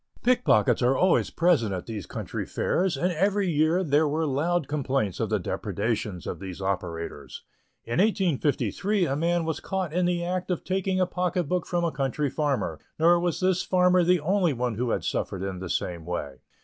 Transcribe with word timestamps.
Pickpockets 0.23 0.81
are 0.81 0.97
always 0.97 1.29
present 1.29 1.71
at 1.75 1.85
these 1.85 2.07
country 2.07 2.43
fairs, 2.43 2.97
and 2.97 3.11
every 3.11 3.47
year 3.47 3.83
there 3.83 4.07
were 4.07 4.25
loud 4.25 4.67
complaints 4.67 5.19
of 5.19 5.29
the 5.29 5.37
depredations 5.37 6.25
of 6.25 6.39
these 6.39 6.59
operators. 6.59 7.43
In 7.83 7.99
1853 7.99 9.05
a 9.05 9.15
man 9.15 9.45
was 9.45 9.59
caught 9.59 9.93
in 9.93 10.07
the 10.07 10.23
act 10.25 10.49
of 10.49 10.63
taking 10.63 10.99
a 10.99 11.05
pocket 11.05 11.43
book 11.43 11.67
from 11.67 11.83
a 11.83 11.91
country 11.91 12.31
farmer, 12.31 12.79
nor 12.97 13.19
was 13.19 13.41
this 13.41 13.61
farmer 13.61 14.03
the 14.03 14.19
only 14.21 14.53
one 14.53 14.73
who 14.73 14.89
had 14.89 15.03
suffered 15.03 15.43
in 15.43 15.59
the 15.59 15.69
same 15.69 16.03
way. 16.03 16.37